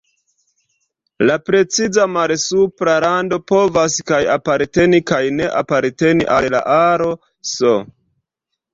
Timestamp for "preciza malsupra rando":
1.49-3.39